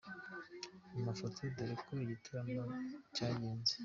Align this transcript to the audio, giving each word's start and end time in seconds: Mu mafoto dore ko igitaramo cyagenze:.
Mu 0.91 0.99
mafoto 1.07 1.39
dore 1.55 1.73
ko 1.83 1.91
igitaramo 2.03 2.61
cyagenze:. 3.15 3.73